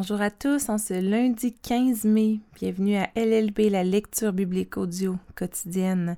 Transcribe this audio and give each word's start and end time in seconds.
Bonjour 0.00 0.20
à 0.20 0.30
tous, 0.30 0.68
en 0.68 0.78
ce 0.78 0.94
lundi 0.94 1.52
15 1.52 2.04
mai, 2.04 2.38
bienvenue 2.54 2.98
à 2.98 3.10
LLB, 3.16 3.68
la 3.68 3.82
lecture 3.82 4.32
biblique 4.32 4.76
audio 4.76 5.16
quotidienne. 5.34 6.16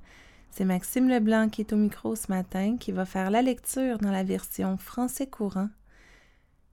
C'est 0.51 0.67
Maxime 0.67 1.09
Leblanc 1.09 1.49
qui 1.49 1.63
est 1.63 1.73
au 1.73 1.79
micro 1.79 2.15
ce 2.15 2.27
matin, 2.29 2.77
qui 2.79 2.93
va 2.93 3.07
faire 3.07 3.31
la 3.31 3.41
lecture 3.41 3.97
dans 3.97 4.11
la 4.11 4.23
version 4.23 4.77
français 4.77 5.27
courant. 5.27 5.71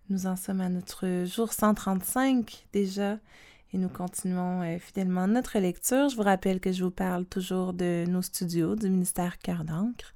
Nous 0.09 0.27
en 0.27 0.35
sommes 0.35 0.59
à 0.59 0.67
notre 0.67 1.23
jour 1.23 1.53
135 1.53 2.67
déjà, 2.73 3.19
et 3.71 3.77
nous 3.77 3.87
continuons 3.87 4.63
euh, 4.63 4.77
fidèlement 4.77 5.27
notre 5.27 5.59
lecture. 5.59 6.09
Je 6.09 6.17
vous 6.17 6.23
rappelle 6.23 6.59
que 6.59 6.73
je 6.73 6.83
vous 6.83 6.91
parle 6.91 7.23
toujours 7.23 7.71
de 7.71 8.03
nos 8.09 8.21
studios 8.21 8.75
du 8.75 8.89
ministère 8.89 9.37
Cœur 9.37 9.63
d'encre, 9.63 10.13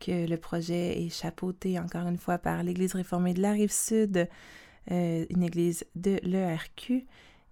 que 0.00 0.28
le 0.28 0.36
projet 0.36 1.02
est 1.02 1.08
chapeauté 1.08 1.80
encore 1.80 2.06
une 2.06 2.18
fois 2.18 2.36
par 2.36 2.62
l'Église 2.62 2.92
réformée 2.92 3.32
de 3.32 3.40
la 3.40 3.52
Rive-Sud 3.52 4.28
euh, 4.92 5.26
une 5.30 5.42
église 5.42 5.84
de 5.96 6.20
l'ERQ 6.22 7.06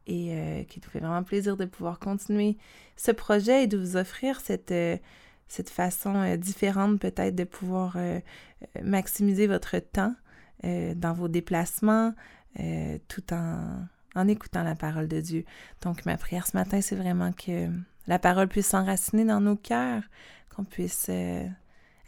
et 0.07 0.35
euh, 0.35 0.63
qui 0.65 0.81
nous 0.81 0.89
fait 0.89 1.01
vraiment 1.01 1.25
plaisir 1.25 1.57
de 1.57 1.65
pouvoir 1.65 1.99
continuer 1.99 2.57
ce 2.97 3.11
projet 3.11 3.65
et 3.65 3.67
de 3.67 3.77
vous 3.77 3.97
offrir 3.97 4.41
cette, 4.41 4.71
euh, 4.71 4.97
cette 5.49 5.69
façon 5.69 6.37
différente 6.37 7.01
peut-être 7.01 7.35
de 7.35 7.43
pouvoir 7.43 7.97
maximiser 8.83 9.47
votre 9.47 9.79
temps 9.79 10.15
dans 10.63 11.13
vos 11.13 11.29
déplacements 11.29 12.15
tout 13.09 13.33
en, 13.33 13.87
en 14.15 14.29
écoutant 14.29 14.63
la 14.63 14.75
parole 14.75 15.09
de 15.09 15.21
Dieu. 15.21 15.45
Donc 15.83 16.07
ma 16.07 16.17
prière 16.17 16.47
ce 16.47 16.57
matin, 16.57 16.81
c'est 16.81 16.97
vraiment 16.97 17.33
que 17.33 17.69
la 18.07 18.19
parole 18.19 18.49
puisse 18.49 18.69
s'enraciner 18.69 19.25
dans 19.25 19.41
nos 19.41 19.57
cœurs, 19.57 20.03
qu'on 20.55 20.65
puisse 20.65 21.11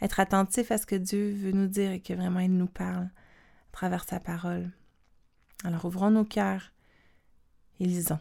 être 0.01 0.19
attentif 0.19 0.71
à 0.71 0.77
ce 0.77 0.85
que 0.85 0.95
Dieu 0.95 1.33
veut 1.33 1.51
nous 1.51 1.67
dire 1.67 1.91
et 1.91 1.99
que 1.99 2.13
vraiment 2.13 2.39
il 2.39 2.55
nous 2.55 2.67
parle 2.67 3.03
à 3.03 3.71
travers 3.71 4.03
sa 4.03 4.19
parole. 4.19 4.71
Alors 5.63 5.85
ouvrons 5.85 6.11
nos 6.11 6.23
cœurs 6.23 6.71
et 7.79 7.85
lisons. 7.85 8.19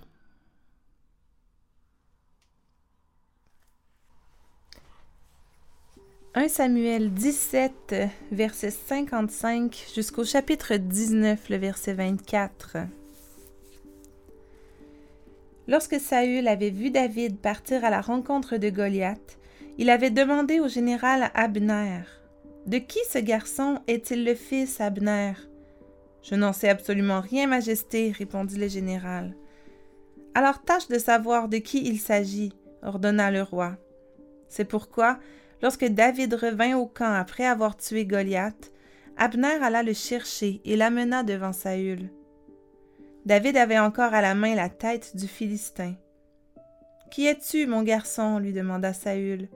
«1 6.38 6.48
Samuel 6.48 7.14
17, 7.14 7.94
verset 8.30 8.70
55 8.70 9.86
jusqu'au 9.94 10.24
chapitre 10.24 10.77
19, 10.77 11.48
le 11.48 11.56
verset 11.56 11.94
24. 11.94 12.77
Lorsque 15.66 15.98
Saül 15.98 16.46
avait 16.46 16.70
vu 16.70 16.91
David 16.91 17.39
partir 17.39 17.84
à 17.86 17.91
la 17.91 18.02
rencontre 18.02 18.58
de 18.58 18.68
Goliath, 18.68 19.39
il 19.78 19.89
avait 19.89 20.11
demandé 20.11 20.61
au 20.61 20.68
général 20.68 21.30
Abner 21.34 22.02
De 22.66 22.78
qui 22.78 23.00
ce 23.11 23.18
garçon 23.18 23.80
est-il 23.86 24.24
le 24.24 24.34
fils, 24.34 24.80
Abner? 24.80 25.33
Je 26.28 26.34
n'en 26.34 26.52
sais 26.52 26.69
absolument 26.69 27.20
rien, 27.20 27.46
Majesté, 27.46 28.10
répondit 28.10 28.58
le 28.58 28.66
général. 28.66 29.36
Alors 30.34 30.62
tâche 30.62 30.88
de 30.88 30.98
savoir 30.98 31.48
de 31.48 31.58
qui 31.58 31.86
il 31.86 32.00
s'agit, 32.00 32.52
ordonna 32.83 33.30
le 33.30 33.42
roi. 33.42 33.77
C'est 34.48 34.64
pourquoi, 34.64 35.18
lorsque 35.62 35.84
David 35.84 36.34
revint 36.34 36.77
au 36.77 36.86
camp 36.86 37.12
après 37.12 37.46
avoir 37.46 37.77
tué 37.77 38.05
Goliath, 38.05 38.72
Abner 39.16 39.62
alla 39.62 39.83
le 39.83 39.94
chercher 39.94 40.60
et 40.64 40.77
l'amena 40.77 41.22
devant 41.22 41.52
Saül. 41.52 42.10
David 43.24 43.56
avait 43.56 43.78
encore 43.78 44.12
à 44.12 44.20
la 44.20 44.34
main 44.34 44.55
la 44.55 44.68
tête 44.68 45.16
du 45.16 45.27
Philistin. 45.27 45.94
Qui 47.11 47.27
es-tu, 47.27 47.66
mon 47.66 47.83
garçon? 47.83 48.38
lui 48.38 48.52
demanda 48.52 48.92
Saül. 48.92 49.48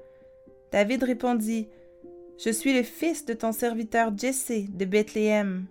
David 0.72 1.02
répondit 1.02 1.68
Je 2.42 2.50
suis 2.50 2.72
le 2.72 2.84
fils 2.84 3.27
de 3.27 3.34
ton 3.34 3.52
serviteur 3.52 4.16
Jessé 4.16 4.66
de 4.70 4.84
Bethléem. 4.84 5.66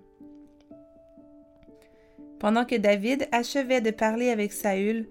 Pendant 2.39 2.65
que 2.65 2.75
David 2.75 3.27
achevait 3.31 3.81
de 3.81 3.91
parler 3.91 4.29
avec 4.29 4.53
Saül, 4.53 5.07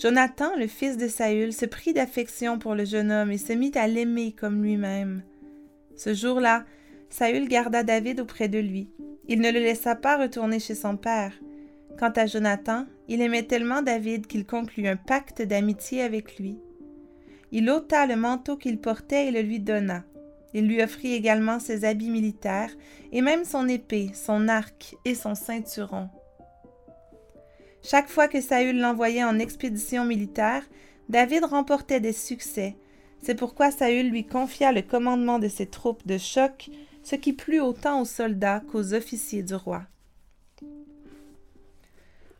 Jonathan, 0.00 0.56
le 0.56 0.66
fils 0.66 0.96
de 0.96 1.06
Saül, 1.06 1.52
se 1.52 1.66
prit 1.66 1.92
d'affection 1.92 2.58
pour 2.58 2.74
le 2.74 2.86
jeune 2.86 3.12
homme 3.12 3.30
et 3.30 3.38
se 3.38 3.52
mit 3.52 3.72
à 3.74 3.86
l'aimer 3.86 4.32
comme 4.32 4.62
lui-même. 4.62 5.22
Ce 5.96 6.14
jour-là, 6.14 6.64
Saül 7.10 7.46
garda 7.46 7.82
David 7.82 8.20
auprès 8.20 8.48
de 8.48 8.58
lui. 8.58 8.88
Il 9.28 9.40
ne 9.40 9.52
le 9.52 9.60
laissa 9.60 9.94
pas 9.94 10.16
retourner 10.16 10.58
chez 10.58 10.74
son 10.74 10.96
père. 10.96 11.34
Quant 11.98 12.12
à 12.16 12.24
Jonathan, 12.24 12.86
il 13.06 13.20
aimait 13.20 13.42
tellement 13.42 13.82
David 13.82 14.26
qu'il 14.26 14.46
conclut 14.46 14.88
un 14.88 14.96
pacte 14.96 15.42
d'amitié 15.42 16.02
avec 16.02 16.38
lui. 16.38 16.58
Il 17.52 17.68
ôta 17.68 18.06
le 18.06 18.16
manteau 18.16 18.56
qu'il 18.56 18.78
portait 18.78 19.26
et 19.26 19.30
le 19.30 19.42
lui 19.42 19.60
donna. 19.60 20.04
Il 20.54 20.66
lui 20.66 20.82
offrit 20.82 21.12
également 21.12 21.60
ses 21.60 21.84
habits 21.84 22.10
militaires 22.10 22.70
et 23.12 23.20
même 23.20 23.44
son 23.44 23.68
épée, 23.68 24.10
son 24.14 24.48
arc 24.48 24.96
et 25.04 25.14
son 25.14 25.34
ceinturon. 25.34 26.08
Chaque 27.82 28.08
fois 28.08 28.28
que 28.28 28.40
Saül 28.40 28.78
l'envoyait 28.78 29.24
en 29.24 29.38
expédition 29.38 30.04
militaire, 30.04 30.62
David 31.08 31.44
remportait 31.44 32.00
des 32.00 32.12
succès. 32.12 32.76
C'est 33.20 33.34
pourquoi 33.34 33.70
Saül 33.70 34.10
lui 34.10 34.24
confia 34.24 34.72
le 34.72 34.82
commandement 34.82 35.38
de 35.38 35.48
ses 35.48 35.66
troupes 35.66 36.06
de 36.06 36.16
choc, 36.16 36.70
ce 37.02 37.16
qui 37.16 37.32
plut 37.32 37.60
autant 37.60 38.00
aux 38.00 38.06
soldats 38.06 38.62
qu'aux 38.70 38.94
officiers 38.94 39.42
du 39.42 39.54
roi. 39.54 39.82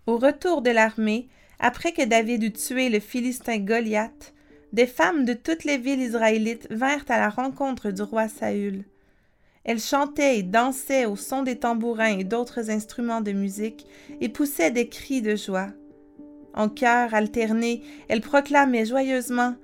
Au 0.07 0.17
retour 0.17 0.63
de 0.63 0.71
l'armée, 0.71 1.29
après 1.59 1.93
que 1.93 2.05
David 2.05 2.43
eut 2.43 2.53
tué 2.53 2.89
le 2.89 3.01
Philistin 3.01 3.59
Goliath, 3.59 4.35
des 4.73 4.87
femmes 4.87 5.25
de 5.25 5.33
toutes 5.33 5.65
les 5.65 5.79
villes 5.79 6.01
israélites 6.01 6.67
vinrent 6.71 7.05
à 7.09 7.19
la 7.19 7.29
rencontre 7.29 7.91
du 7.91 8.03
roi 8.03 8.29
Saül. 8.29 8.85
Elle 9.65 9.79
chantait 9.79 10.39
et 10.39 10.43
dansait 10.43 11.07
au 11.07 11.17
son 11.17 11.43
des 11.43 11.59
tambourins 11.59 12.19
et 12.19 12.25
d'autres 12.25 12.71
instruments 12.71 13.21
de 13.21 13.33
musique 13.33 13.87
et 14.21 14.29
poussait 14.29 14.71
des 14.71 14.89
cris 14.89 15.23
de 15.23 15.37
joie. 15.37 15.69
En 16.55 16.69
chœur 16.69 17.15
alterné, 17.15 17.83
elle 18.09 18.21
proclamait 18.21 18.85
joyeusement 18.85 19.55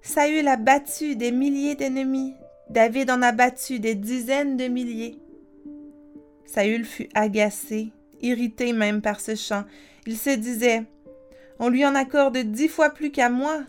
Saül 0.00 0.48
a 0.48 0.56
battu 0.56 1.14
des 1.14 1.30
milliers 1.30 1.76
d'ennemis, 1.76 2.34
David 2.70 3.10
en 3.10 3.22
a 3.22 3.32
battu 3.32 3.78
des 3.78 3.94
dizaines 3.94 4.56
de 4.56 4.66
milliers. 4.66 5.18
Saül 6.44 6.84
fut 6.84 7.08
agacé, 7.14 7.92
irrité 8.20 8.72
même 8.72 9.00
par 9.00 9.20
ce 9.20 9.34
chant. 9.34 9.64
Il 10.06 10.16
se 10.16 10.30
disait 10.30 10.84
On 11.58 11.68
lui 11.68 11.86
en 11.86 11.94
accorde 11.94 12.36
dix 12.38 12.68
fois 12.68 12.90
plus 12.90 13.10
qu'à 13.10 13.28
moi. 13.28 13.60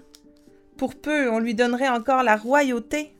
Pour 0.77 0.95
peu, 0.95 1.29
on 1.29 1.39
lui 1.39 1.53
donnerait 1.53 1.89
encore 1.89 2.23
la 2.23 2.35
royauté. 2.35 3.13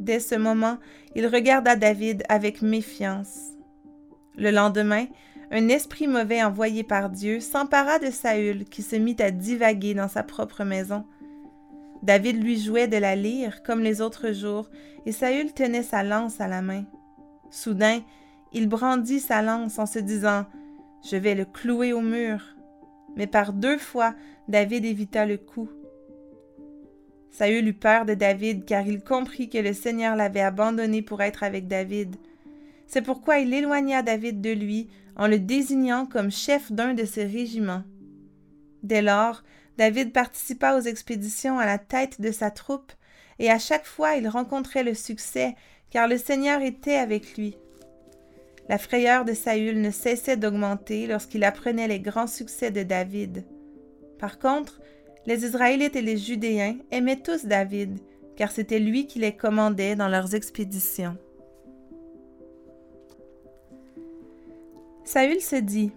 Dès 0.00 0.18
ce 0.18 0.34
moment, 0.34 0.78
il 1.14 1.26
regarda 1.26 1.76
David 1.76 2.22
avec 2.28 2.62
méfiance. 2.62 3.52
Le 4.36 4.50
lendemain, 4.50 5.06
un 5.50 5.68
esprit 5.68 6.06
mauvais 6.06 6.42
envoyé 6.42 6.82
par 6.82 7.10
Dieu 7.10 7.40
s'empara 7.40 7.98
de 7.98 8.10
Saül 8.10 8.64
qui 8.64 8.82
se 8.82 8.96
mit 8.96 9.16
à 9.20 9.30
divaguer 9.30 9.94
dans 9.94 10.08
sa 10.08 10.22
propre 10.22 10.64
maison. 10.64 11.04
David 12.02 12.42
lui 12.42 12.58
jouait 12.58 12.88
de 12.88 12.96
la 12.96 13.14
lyre 13.14 13.62
comme 13.62 13.82
les 13.82 14.00
autres 14.00 14.32
jours, 14.32 14.70
et 15.04 15.12
Saül 15.12 15.52
tenait 15.52 15.82
sa 15.82 16.02
lance 16.02 16.40
à 16.40 16.48
la 16.48 16.62
main. 16.62 16.84
Soudain, 17.50 18.00
il 18.52 18.68
brandit 18.68 19.20
sa 19.20 19.42
lance 19.42 19.78
en 19.78 19.86
se 19.86 19.98
disant 19.98 20.46
Je 21.04 21.16
vais 21.16 21.34
le 21.34 21.44
clouer 21.44 21.92
au 21.92 22.00
mur. 22.00 22.56
Mais 23.16 23.26
par 23.26 23.52
deux 23.52 23.78
fois, 23.78 24.14
David 24.48 24.86
évita 24.86 25.26
le 25.26 25.36
coup. 25.36 25.68
Saül 27.32 27.66
eut 27.66 27.72
peur 27.72 28.04
de 28.04 28.14
David 28.14 28.64
car 28.66 28.86
il 28.86 29.02
comprit 29.02 29.48
que 29.48 29.58
le 29.58 29.72
Seigneur 29.72 30.14
l'avait 30.14 30.40
abandonné 30.40 31.02
pour 31.02 31.22
être 31.22 31.42
avec 31.42 31.66
David. 31.66 32.16
C'est 32.86 33.02
pourquoi 33.02 33.38
il 33.38 33.52
éloigna 33.54 34.02
David 34.02 34.40
de 34.42 34.50
lui 34.50 34.88
en 35.16 35.26
le 35.26 35.38
désignant 35.38 36.06
comme 36.06 36.30
chef 36.30 36.70
d'un 36.70 36.94
de 36.94 37.04
ses 37.04 37.24
régiments. 37.24 37.84
Dès 38.82 39.02
lors, 39.02 39.42
David 39.78 40.12
participa 40.12 40.76
aux 40.76 40.82
expéditions 40.82 41.58
à 41.58 41.66
la 41.66 41.78
tête 41.78 42.20
de 42.20 42.30
sa 42.30 42.50
troupe, 42.50 42.92
et 43.38 43.50
à 43.50 43.58
chaque 43.58 43.86
fois 43.86 44.16
il 44.16 44.28
rencontrait 44.28 44.84
le 44.84 44.94
succès, 44.94 45.54
car 45.90 46.08
le 46.08 46.18
Seigneur 46.18 46.60
était 46.60 46.96
avec 46.96 47.36
lui. 47.36 47.56
La 48.68 48.78
frayeur 48.78 49.24
de 49.24 49.32
Saül 49.32 49.80
ne 49.80 49.90
cessait 49.90 50.36
d'augmenter 50.36 51.06
lorsqu'il 51.06 51.44
apprenait 51.44 51.88
les 51.88 52.00
grands 52.00 52.26
succès 52.26 52.70
de 52.70 52.82
David. 52.82 53.44
Par 54.18 54.38
contre, 54.38 54.80
les 55.26 55.44
Israélites 55.44 55.96
et 55.96 56.02
les 56.02 56.16
Judéens 56.16 56.76
aimaient 56.90 57.20
tous 57.20 57.44
David, 57.44 57.98
car 58.36 58.50
c'était 58.50 58.78
lui 58.78 59.06
qui 59.06 59.18
les 59.18 59.36
commandait 59.36 59.96
dans 59.96 60.08
leurs 60.08 60.34
expéditions. 60.34 61.16
Saül 65.04 65.40
se 65.40 65.56
dit 65.56 65.92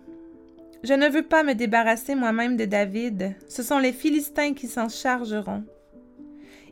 Je 0.83 0.93
ne 0.93 1.09
veux 1.09 1.23
pas 1.23 1.43
me 1.43 1.53
débarrasser 1.53 2.15
moi-même 2.15 2.57
de 2.57 2.65
David, 2.65 3.35
ce 3.47 3.63
sont 3.63 3.79
les 3.79 3.93
Philistins 3.93 4.53
qui 4.53 4.67
s'en 4.67 4.89
chargeront. 4.89 5.63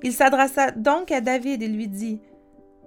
Il 0.04 0.12
s'adressa 0.12 0.72
donc 0.72 1.12
à 1.12 1.22
David 1.22 1.64
et 1.64 1.68
lui 1.68 1.88
dit 1.88 2.20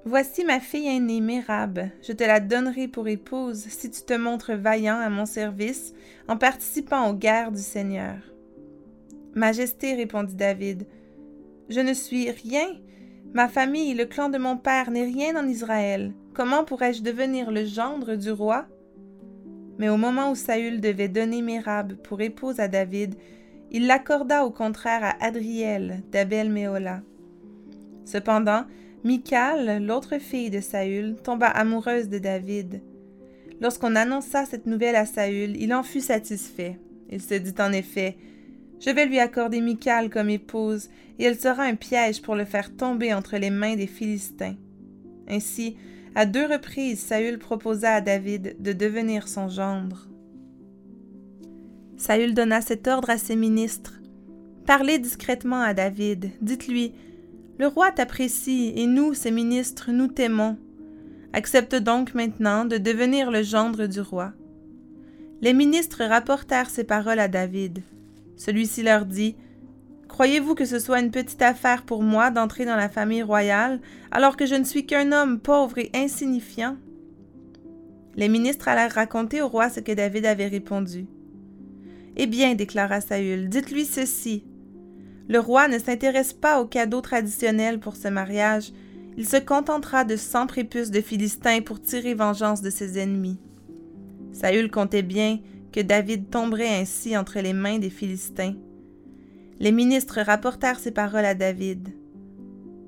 Voici 0.05 0.45
ma 0.45 0.61
fille 0.61 0.87
aînée 0.87 1.21
Mérab, 1.21 1.89
je 2.07 2.13
te 2.13 2.23
la 2.23 2.39
donnerai 2.39 2.87
pour 2.87 3.09
épouse 3.09 3.65
si 3.69 3.91
tu 3.91 4.03
te 4.03 4.15
montres 4.15 4.53
vaillant 4.53 5.01
à 5.01 5.09
mon 5.09 5.27
service 5.27 5.95
en 6.29 6.37
participant 6.37 7.11
aux 7.11 7.15
guerres 7.15 7.51
du 7.51 7.63
Seigneur. 7.63 8.17
Majesté, 9.37 9.95
répondit 9.95 10.35
David, 10.35 10.87
je 11.69 11.81
ne 11.81 11.93
suis 11.93 12.31
rien. 12.31 12.67
Ma 13.35 13.49
famille, 13.49 13.93
le 13.93 14.07
clan 14.07 14.31
de 14.31 14.39
mon 14.39 14.57
père 14.57 14.91
n'est 14.91 15.05
rien 15.05 15.37
en 15.37 15.47
Israël. 15.47 16.15
Comment 16.33 16.65
pourrais-je 16.65 17.03
devenir 17.03 17.51
le 17.51 17.67
gendre 17.67 18.17
du 18.17 18.31
roi? 18.31 18.67
Mais 19.79 19.91
au 19.91 19.99
moment 19.99 20.31
où 20.31 20.35
Saül 20.35 20.81
devait 20.81 21.09
donner 21.09 21.43
Mérab 21.43 21.97
pour 21.97 22.23
épouse 22.23 22.61
à 22.61 22.69
David, 22.69 23.15
il 23.71 23.87
l'accorda 23.87 24.47
au 24.47 24.51
contraire 24.51 25.05
à 25.05 25.23
Adriel 25.23 26.03
d'Abel 26.11 26.49
Méola. 26.49 27.03
Cependant, 28.07 28.65
Michal, 29.05 29.85
l'autre 29.85 30.17
fille 30.19 30.49
de 30.49 30.61
Saül, 30.61 31.17
tomba 31.23 31.49
amoureuse 31.49 32.09
de 32.09 32.19
David. 32.19 32.81
Lorsqu'on 33.61 33.97
annonça 33.97 34.47
cette 34.47 34.65
nouvelle 34.65 34.97
à 34.97 35.05
Saül, 35.05 35.61
il 35.61 35.75
en 35.75 35.83
fut 35.83 36.01
satisfait. 36.01 36.79
Il 37.11 37.21
se 37.21 37.35
dit 37.35 37.55
en 37.61 37.73
effet 37.73 38.17
Je 38.79 38.91
vais 38.91 39.07
lui 39.07 39.19
accorder 39.19 39.61
Michal 39.61 40.11
comme 40.11 40.29
épouse, 40.29 40.89
et 41.19 41.25
elle 41.25 41.39
sera 41.39 41.63
un 41.63 41.77
piège 41.77 42.23
pour 42.23 42.35
le 42.35 42.45
faire 42.45 42.75
tomber 42.77 43.15
entre 43.15 43.37
les 43.37 43.51
mains 43.51 43.77
des 43.77 43.87
Philistins. 43.87 44.57
Ainsi, 45.29 45.77
à 46.15 46.27
deux 46.27 46.47
reprises, 46.47 47.01
Saül 47.01 47.39
proposa 47.39 47.95
à 47.95 48.01
David 48.01 48.57
de 48.61 48.73
devenir 48.73 49.29
son 49.29 49.49
gendre. 49.49 50.09
Saül 51.97 52.35
donna 52.35 52.61
cet 52.61 52.87
ordre 52.89 53.11
à 53.11 53.19
ses 53.19 53.37
ministres. 53.37 54.01
Parlez 54.67 54.99
discrètement 54.99 55.61
à 55.61 55.75
David, 55.75 56.31
dites-lui 56.43 56.93
Le 57.59 57.67
roi 57.67 57.91
t'apprécie, 57.93 58.73
et 58.77 58.87
nous, 58.87 59.15
ses 59.15 59.31
ministres, 59.31 59.91
nous 59.93 60.09
t'aimons. 60.09 60.59
Accepte 61.33 61.75
donc 61.75 62.15
maintenant 62.15 62.65
de 62.65 62.79
devenir 62.79 63.31
le 63.31 63.43
gendre 63.43 63.87
du 63.87 64.01
roi. 64.01 64.33
Les 65.43 65.53
ministres 65.53 66.05
rapportèrent 66.05 66.71
ces 66.71 66.85
paroles 66.85 67.19
à 67.19 67.29
David. 67.29 67.83
Celui-ci 68.37 68.83
leur 68.83 69.07
dit 69.07 69.37
Croyez-vous 70.09 70.55
que 70.55 70.65
ce 70.65 70.79
soit 70.79 71.01
une 71.01 71.11
petite 71.11 71.43
affaire 71.43 71.83
pour 71.83 72.03
moi 72.03 72.31
d'entrer 72.31 72.65
dans 72.65 72.77
la 72.77 72.89
famille 72.89 73.23
royale 73.23 73.81
alors 74.11 74.37
que 74.37 74.47
je 74.47 74.55
ne 74.55 74.65
suis 74.65 74.87
qu'un 74.87 75.13
homme 75.13 75.41
pauvre 75.41 75.79
et 75.79 75.91
insignifiant 75.95 76.77
Les 78.15 78.29
ministres 78.29 78.69
allèrent 78.69 78.93
raconter 78.93 79.43
au 79.43 79.49
roi 79.49 79.69
ce 79.69 79.81
que 79.81 79.93
David 79.93 80.27
avait 80.27 80.47
répondu. 80.47 81.07
Eh 82.17 82.27
bien, 82.27 82.55
déclara 82.55 83.01
Saül, 83.01 83.49
dites-lui 83.49 83.85
ceci. 83.85 84.45
Le 85.29 85.39
roi 85.39 85.69
ne 85.69 85.79
s'intéresse 85.79 86.33
pas 86.33 86.61
aux 86.61 86.67
cadeaux 86.67 87.01
traditionnels 87.01 87.81
pour 87.81 87.97
ce 87.97 88.09
mariage, 88.09 88.73
il 89.19 89.27
se 89.27 89.37
contentera 89.37 90.05
de 90.05 90.17
cent 90.17 90.47
prépuces 90.47 90.91
de 90.91 91.01
Philistins 91.01 91.61
pour 91.63 91.81
tirer 91.81 92.15
vengeance 92.15 92.63
de 92.63 92.71
ses 92.71 92.99
ennemis. 92.99 93.39
Saül 94.33 94.71
comptait 94.71 95.03
bien 95.03 95.41
David 95.81 96.31
tomberait 96.31 96.81
ainsi 96.81 97.17
entre 97.17 97.41
les 97.41 97.53
mains 97.53 97.79
des 97.79 97.91
Philistins. 97.91 98.55
Les 99.59 99.73
ministres 99.73 100.21
rapportèrent 100.21 100.79
ces 100.79 100.91
paroles 100.91 101.25
à 101.25 101.35
David. 101.35 101.89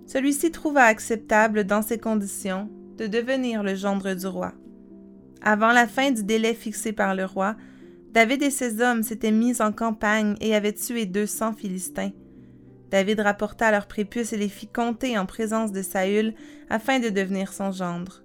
Celui-ci 0.06 0.50
trouva 0.50 0.82
acceptable, 0.82 1.64
dans 1.64 1.82
ces 1.82 1.99
conditions, 1.99 2.70
de 2.96 3.06
devenir 3.06 3.62
le 3.62 3.75
gendre 3.75 4.14
du 4.14 4.26
roi. 4.26 4.55
Avant 5.43 5.73
la 5.73 5.87
fin 5.87 6.11
du 6.11 6.25
délai 6.25 6.55
fixé 6.55 6.93
par 6.93 7.14
le 7.14 7.25
roi, 7.25 7.56
David 8.12 8.43
et 8.43 8.50
ses 8.50 8.81
hommes 8.81 9.02
s'étaient 9.02 9.31
mis 9.31 9.61
en 9.61 9.70
campagne 9.70 10.35
et 10.40 10.55
avaient 10.55 10.73
tué 10.73 11.06
deux 11.06 11.26
cents 11.26 11.52
Philistins. 11.52 12.11
David 12.90 13.20
rapporta 13.20 13.70
leurs 13.70 13.87
prépuces 13.87 14.32
et 14.32 14.38
les 14.38 14.49
fit 14.49 14.67
compter 14.67 15.19
en 15.19 15.26
présence 15.26 15.73
de 15.73 15.82
Saül 15.82 16.35
afin 16.70 17.00
de 17.00 17.11
devenir 17.11 17.52
son 17.52 17.70
gendre. 17.70 18.25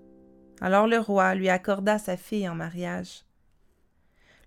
Alors 0.62 0.88
le 0.88 1.00
roi 1.00 1.36
lui 1.36 1.50
accorda 1.50 1.98
sa 1.98 2.16
fille 2.16 2.48
en 2.48 2.56
mariage. 2.56 3.26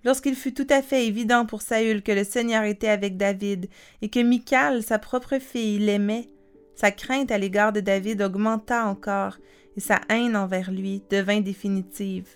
Lorsqu'il 0.07 0.37
fut 0.37 0.55
tout 0.55 0.69
à 0.71 0.83
fait 0.83 1.05
évident 1.05 1.47
pour 1.47 1.63
Saül 1.63 2.01
que 2.01 2.13
le 2.13 2.23
Seigneur 2.23 2.63
était 2.63 2.87
avec 2.87 3.17
David 3.17 3.67
et 4.03 4.09
que 4.09 4.21
Michal, 4.21 4.85
sa 4.85 5.01
propre 5.01 5.41
fille, 5.41 5.81
l'aimait, 5.81 6.31
sa 6.77 6.93
crainte 6.93 7.33
à 7.33 7.39
l'égard 7.39 7.73
de 7.73 7.81
David 7.81 8.23
augmenta 8.23 8.87
encore 8.87 9.37
et 9.77 9.81
sa 9.81 10.01
haine 10.09 10.37
envers 10.37 10.71
lui 10.71 11.03
devint 11.11 11.41
définitive. 11.41 12.29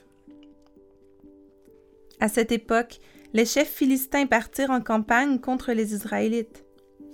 À 2.18 2.28
cette 2.28 2.50
époque, 2.50 2.98
les 3.34 3.46
chefs 3.46 3.70
philistins 3.70 4.26
partirent 4.26 4.70
en 4.70 4.80
campagne 4.80 5.38
contre 5.38 5.70
les 5.70 5.94
Israélites. 5.94 6.64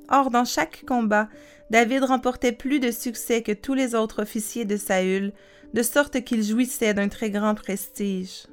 Or, 0.09 0.31
dans 0.31 0.47
chaque 0.47 0.87
combat, 0.87 1.29
David 1.69 2.05
remportait 2.05 2.53
plus 2.53 2.81
de 2.81 2.93
succès 2.93 3.43
que 3.43 3.53
tous 3.53 3.75
les 3.75 3.95
autres 3.95 4.23
officiers 4.23 4.65
de 4.65 4.79
Saül, 4.79 5.35
de 5.75 5.83
sorte 5.83 6.25
qu'il 6.25 6.43
jouissait 6.43 6.95
d'un 6.95 7.09
très 7.09 7.29
grand 7.29 7.55
prestige. 7.55 8.47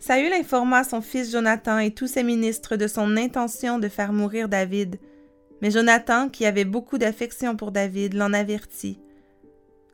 Saül 0.00 0.32
informa 0.32 0.82
son 0.82 1.02
fils 1.02 1.30
Jonathan 1.30 1.78
et 1.78 1.92
tous 1.92 2.06
ses 2.06 2.22
ministres 2.22 2.76
de 2.76 2.86
son 2.86 3.16
intention 3.16 3.78
de 3.78 3.88
faire 3.88 4.12
mourir 4.12 4.48
David, 4.48 4.98
mais 5.60 5.70
Jonathan, 5.70 6.28
qui 6.30 6.46
avait 6.46 6.64
beaucoup 6.64 6.96
d'affection 6.96 7.54
pour 7.54 7.70
David, 7.70 8.14
l'en 8.14 8.32
avertit. 8.32 8.98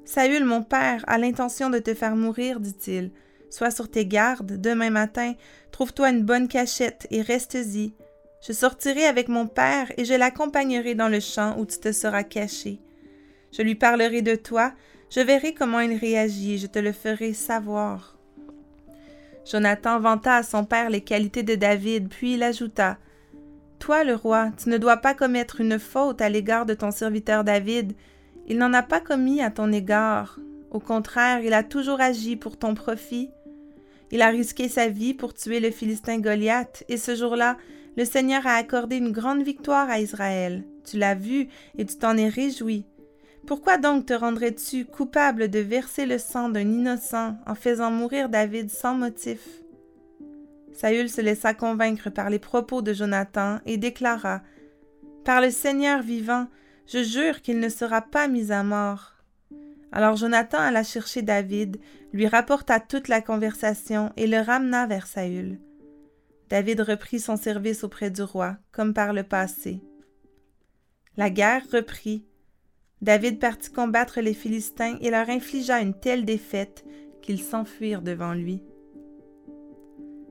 Saül, 0.04 0.44
mon 0.44 0.62
père, 0.62 1.04
a 1.08 1.18
l'intention 1.18 1.70
de 1.70 1.80
te 1.80 1.92
faire 1.92 2.14
mourir, 2.14 2.60
dit-il. 2.60 3.10
Sois 3.50 3.72
sur 3.72 3.90
tes 3.90 4.06
gardes, 4.06 4.60
demain 4.60 4.90
matin, 4.90 5.34
trouve-toi 5.72 6.10
une 6.10 6.22
bonne 6.22 6.46
cachette 6.46 7.08
et 7.10 7.20
reste-y, 7.20 7.92
je 8.46 8.52
sortirai 8.52 9.06
avec 9.06 9.28
mon 9.28 9.48
père 9.48 9.90
et 9.96 10.04
je 10.04 10.14
l'accompagnerai 10.14 10.94
dans 10.94 11.08
le 11.08 11.18
champ 11.18 11.58
où 11.58 11.66
tu 11.66 11.78
te 11.78 11.90
seras 11.90 12.22
caché. 12.22 12.78
Je 13.52 13.62
lui 13.62 13.74
parlerai 13.74 14.22
de 14.22 14.36
toi, 14.36 14.72
je 15.10 15.20
verrai 15.20 15.52
comment 15.52 15.80
il 15.80 15.96
réagit 15.96 16.58
je 16.58 16.68
te 16.68 16.78
le 16.78 16.92
ferai 16.92 17.32
savoir. 17.32 18.15
Jonathan 19.48 20.00
vanta 20.00 20.34
à 20.34 20.42
son 20.42 20.64
père 20.64 20.90
les 20.90 21.02
qualités 21.02 21.44
de 21.44 21.54
David, 21.54 22.08
puis 22.08 22.34
il 22.34 22.42
ajouta 22.42 22.98
Toi, 23.78 24.02
le 24.02 24.16
roi, 24.16 24.50
tu 24.60 24.68
ne 24.70 24.78
dois 24.78 24.96
pas 24.96 25.14
commettre 25.14 25.60
une 25.60 25.78
faute 25.78 26.20
à 26.20 26.28
l'égard 26.28 26.66
de 26.66 26.74
ton 26.74 26.90
serviteur 26.90 27.44
David. 27.44 27.92
Il 28.48 28.58
n'en 28.58 28.72
a 28.72 28.82
pas 28.82 29.00
commis 29.00 29.40
à 29.40 29.50
ton 29.50 29.72
égard. 29.72 30.40
Au 30.72 30.80
contraire, 30.80 31.40
il 31.44 31.54
a 31.54 31.62
toujours 31.62 32.00
agi 32.00 32.34
pour 32.34 32.58
ton 32.58 32.74
profit. 32.74 33.30
Il 34.10 34.20
a 34.20 34.28
risqué 34.28 34.68
sa 34.68 34.88
vie 34.88 35.14
pour 35.14 35.32
tuer 35.32 35.60
le 35.60 35.70
Philistin 35.70 36.18
Goliath, 36.18 36.84
et 36.88 36.96
ce 36.96 37.14
jour-là, 37.14 37.56
le 37.96 38.04
Seigneur 38.04 38.46
a 38.46 38.54
accordé 38.54 38.96
une 38.96 39.12
grande 39.12 39.42
victoire 39.42 39.88
à 39.88 40.00
Israël. 40.00 40.64
Tu 40.84 40.98
l'as 40.98 41.14
vu 41.14 41.48
et 41.78 41.86
tu 41.86 41.96
t'en 41.96 42.16
es 42.16 42.28
réjoui. 42.28 42.84
Pourquoi 43.46 43.78
donc 43.78 44.06
te 44.06 44.12
rendrais-tu 44.12 44.84
coupable 44.84 45.48
de 45.48 45.60
verser 45.60 46.04
le 46.04 46.18
sang 46.18 46.48
d'un 46.48 46.68
innocent 46.68 47.36
en 47.46 47.54
faisant 47.54 47.92
mourir 47.92 48.28
David 48.28 48.70
sans 48.70 48.94
motif? 48.94 49.40
Saül 50.72 51.08
se 51.08 51.20
laissa 51.20 51.54
convaincre 51.54 52.10
par 52.10 52.28
les 52.28 52.40
propos 52.40 52.82
de 52.82 52.92
Jonathan 52.92 53.60
et 53.64 53.76
déclara 53.76 54.42
Par 55.24 55.40
le 55.40 55.50
Seigneur 55.50 56.02
vivant, 56.02 56.48
je 56.86 57.02
jure 57.04 57.40
qu'il 57.40 57.60
ne 57.60 57.68
sera 57.68 58.02
pas 58.02 58.26
mis 58.26 58.50
à 58.50 58.64
mort. 58.64 59.14
Alors 59.92 60.16
Jonathan 60.16 60.58
alla 60.58 60.82
chercher 60.82 61.22
David, 61.22 61.78
lui 62.12 62.26
rapporta 62.26 62.80
toute 62.80 63.06
la 63.06 63.22
conversation 63.22 64.12
et 64.16 64.26
le 64.26 64.40
ramena 64.40 64.86
vers 64.86 65.06
Saül. 65.06 65.60
David 66.48 66.80
reprit 66.80 67.20
son 67.20 67.36
service 67.36 67.84
auprès 67.84 68.10
du 68.10 68.22
roi, 68.22 68.56
comme 68.72 68.92
par 68.92 69.12
le 69.12 69.22
passé. 69.22 69.80
La 71.16 71.30
guerre 71.30 71.62
reprit. 71.72 72.26
David 73.02 73.38
partit 73.38 73.70
combattre 73.70 74.20
les 74.20 74.34
Philistins 74.34 74.96
et 75.00 75.10
leur 75.10 75.28
infligea 75.28 75.80
une 75.80 75.94
telle 75.94 76.24
défaite 76.24 76.84
qu'ils 77.22 77.42
s'enfuirent 77.42 78.02
devant 78.02 78.32
lui. 78.32 78.62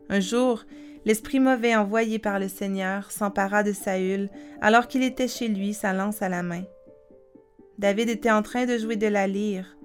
Un 0.10 0.20
jour, 0.20 0.66
l'esprit 1.06 1.40
mauvais 1.40 1.76
envoyé 1.76 2.20
par 2.20 2.40
le 2.40 2.48
Seigneur 2.48 3.12
s'empara 3.12 3.64
de 3.64 3.72
Saül 3.72 4.30
alors 4.62 4.88
qu'il 4.88 5.04
était 5.04 5.28
chez 5.28 5.48
lui, 5.48 5.74
sa 5.74 5.94
lance 5.94 6.22
à 6.22 6.30
la 6.30 6.44
main. 6.44 6.64
David 7.78 8.10
était 8.10 8.32
en 8.32 8.42
train 8.42 8.66
de 8.66 8.78
jouer 8.78 8.96
de 8.96 9.08
la 9.08 9.28
lyre. 9.28 9.78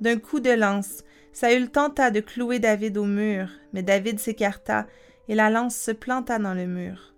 D'un 0.00 0.18
coup 0.18 0.40
de 0.40 0.50
lance, 0.50 1.04
Saül 1.32 1.70
tenta 1.70 2.10
de 2.10 2.20
clouer 2.20 2.58
David 2.58 2.96
au 2.96 3.04
mur, 3.04 3.48
mais 3.72 3.82
David 3.82 4.20
s'écarta 4.20 4.86
et 5.28 5.34
la 5.34 5.50
lance 5.50 5.76
se 5.76 5.90
planta 5.90 6.38
dans 6.38 6.54
le 6.54 6.66
mur. 6.66 7.14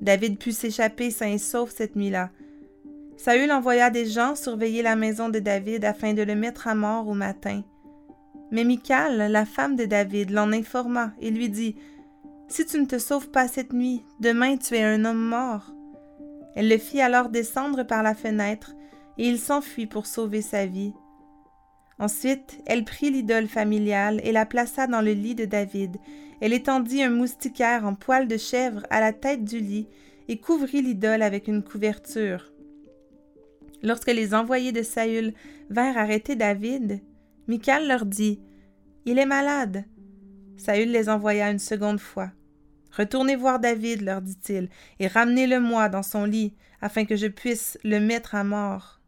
David 0.00 0.38
put 0.38 0.52
s'échapper 0.52 1.10
sain 1.10 1.28
et 1.28 1.38
sauf 1.38 1.70
cette 1.70 1.96
nuit-là. 1.96 2.30
Saül 3.16 3.50
envoya 3.50 3.90
des 3.90 4.06
gens 4.06 4.34
surveiller 4.34 4.82
la 4.82 4.94
maison 4.94 5.28
de 5.28 5.38
David 5.38 5.84
afin 5.84 6.12
de 6.12 6.22
le 6.22 6.34
mettre 6.34 6.68
à 6.68 6.74
mort 6.74 7.08
au 7.08 7.14
matin. 7.14 7.62
Mais 8.50 8.64
Michal, 8.64 9.30
la 9.30 9.44
femme 9.44 9.74
de 9.74 9.86
David, 9.86 10.30
l'en 10.30 10.52
informa 10.52 11.12
et 11.20 11.30
lui 11.30 11.48
dit 11.48 11.76
Si 12.48 12.64
tu 12.66 12.78
ne 12.78 12.86
te 12.86 12.98
sauves 12.98 13.30
pas 13.30 13.48
cette 13.48 13.72
nuit, 13.72 14.04
demain 14.20 14.56
tu 14.56 14.74
es 14.74 14.82
un 14.82 15.04
homme 15.04 15.28
mort. 15.28 15.72
Elle 16.54 16.68
le 16.68 16.78
fit 16.78 17.00
alors 17.00 17.28
descendre 17.28 17.82
par 17.82 18.02
la 18.02 18.14
fenêtre, 18.14 18.72
et 19.18 19.26
il 19.26 19.38
s'enfuit 19.38 19.86
pour 19.86 20.06
sauver 20.06 20.42
sa 20.42 20.66
vie. 20.66 20.92
Ensuite, 21.98 22.60
elle 22.66 22.84
prit 22.84 23.10
l'idole 23.10 23.48
familiale 23.48 24.20
et 24.22 24.32
la 24.32 24.46
plaça 24.46 24.86
dans 24.86 25.00
le 25.00 25.12
lit 25.12 25.34
de 25.34 25.46
David. 25.46 25.96
Elle 26.40 26.52
étendit 26.52 27.02
un 27.02 27.10
moustiquaire 27.10 27.86
en 27.86 27.94
poil 27.94 28.28
de 28.28 28.36
chèvre 28.36 28.82
à 28.90 29.00
la 29.00 29.14
tête 29.14 29.44
du 29.44 29.58
lit 29.58 29.88
et 30.28 30.38
couvrit 30.38 30.82
l'idole 30.82 31.22
avec 31.22 31.48
une 31.48 31.62
couverture. 31.62 32.52
Lorsque 33.86 34.10
les 34.10 34.34
envoyés 34.34 34.72
de 34.72 34.82
Saül 34.82 35.32
vinrent 35.70 35.96
arrêter 35.96 36.34
David, 36.34 37.00
Michal 37.46 37.86
leur 37.86 38.04
dit 38.04 38.40
Il 39.04 39.16
est 39.16 39.26
malade. 39.26 39.84
Saül 40.56 40.90
les 40.90 41.08
envoya 41.08 41.52
une 41.52 41.60
seconde 41.60 42.00
fois. 42.00 42.32
Retournez 42.90 43.36
voir 43.36 43.60
David, 43.60 44.02
leur 44.02 44.22
dit-il, 44.22 44.70
et 44.98 45.06
ramenez-le-moi 45.06 45.88
dans 45.88 46.02
son 46.02 46.24
lit, 46.24 46.56
afin 46.82 47.04
que 47.04 47.14
je 47.14 47.28
puisse 47.28 47.78
le 47.84 48.00
mettre 48.00 48.34
à 48.34 48.42
mort. 48.42 49.00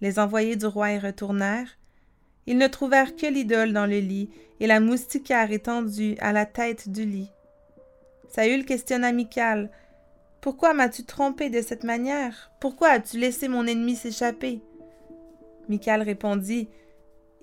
Les 0.00 0.18
envoyés 0.18 0.56
du 0.56 0.66
roi 0.66 0.90
y 0.90 0.98
retournèrent, 0.98 1.78
Ils 2.48 2.58
ne 2.58 2.66
trouvèrent 2.66 3.14
que 3.14 3.26
l'idole 3.26 3.72
dans 3.72 3.86
le 3.86 4.00
lit 4.00 4.28
et 4.58 4.66
la 4.66 4.80
moustiquaire 4.80 5.52
étendue 5.52 6.16
à 6.18 6.32
la 6.32 6.46
tête 6.46 6.88
du 6.88 7.04
lit. 7.04 7.30
Saül 8.28 8.64
questionna 8.64 9.12
Michal. 9.12 9.70
Pourquoi 10.42 10.74
m'as-tu 10.74 11.04
trompé 11.04 11.50
de 11.50 11.60
cette 11.60 11.84
manière? 11.84 12.50
Pourquoi 12.60 12.88
as-tu 12.88 13.16
laissé 13.16 13.46
mon 13.46 13.64
ennemi 13.64 13.94
s'échapper? 13.94 14.60
Michal 15.68 16.02
répondit. 16.02 16.68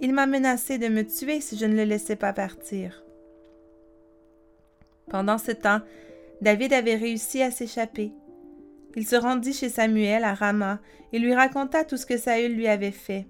Il 0.02 0.14
m'a 0.14 0.26
menacé 0.26 0.78
de 0.78 0.90
me 0.90 1.04
tuer 1.04 1.40
si 1.40 1.58
je 1.58 1.66
ne 1.66 1.78
le 1.78 1.86
laissais 1.86 2.18
pas 2.18 2.34
partir. 2.34 3.06
Pendant 5.10 5.38
ce 5.38 5.54
temps, 5.54 5.80
David 6.42 6.74
avait 6.74 6.98
réussi 6.98 7.42
à 7.42 7.52
s'échapper. 7.52 8.12
Il 8.98 9.08
se 9.08 9.16
rendit 9.16 9.54
chez 9.54 9.70
Samuel 9.70 10.26
à 10.26 10.34
Rama 10.34 10.80
et 11.14 11.20
lui 11.20 11.34
raconta 11.34 11.86
tout 11.86 11.96
ce 11.96 12.06
que 12.06 12.18
Saül 12.18 12.54
lui 12.54 12.68
avait 12.68 12.92
fait. 12.92 13.28